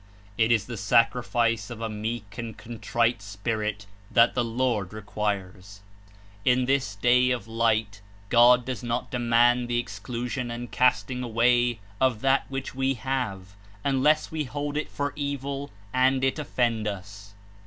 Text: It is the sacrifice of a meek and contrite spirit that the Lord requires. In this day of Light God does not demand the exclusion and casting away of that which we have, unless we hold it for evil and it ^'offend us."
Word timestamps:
It 0.35 0.51
is 0.51 0.65
the 0.65 0.77
sacrifice 0.77 1.69
of 1.69 1.79
a 1.79 1.87
meek 1.87 2.39
and 2.39 2.57
contrite 2.57 3.21
spirit 3.21 3.85
that 4.09 4.33
the 4.33 4.43
Lord 4.43 4.93
requires. 4.93 5.81
In 6.43 6.65
this 6.65 6.95
day 6.95 7.29
of 7.29 7.47
Light 7.47 8.01
God 8.29 8.65
does 8.65 8.81
not 8.81 9.11
demand 9.11 9.67
the 9.67 9.77
exclusion 9.77 10.49
and 10.49 10.71
casting 10.71 11.21
away 11.21 11.81
of 11.99 12.21
that 12.21 12.49
which 12.49 12.73
we 12.73 12.95
have, 12.95 13.53
unless 13.83 14.31
we 14.31 14.45
hold 14.45 14.75
it 14.75 14.89
for 14.89 15.13
evil 15.15 15.69
and 15.93 16.23
it 16.23 16.37
^'offend 16.37 16.87
us." 16.87 17.35